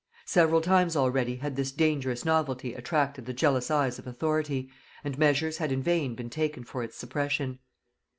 [0.25, 4.67] Several times already had this dangerous novelty attracted the jealous eyes of authority,
[5.03, 7.59] and measures had in vain been taken for its suppression.